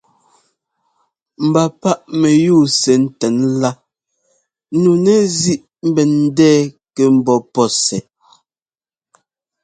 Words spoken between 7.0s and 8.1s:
ḿbɔ́ pɔ́ sɛ́.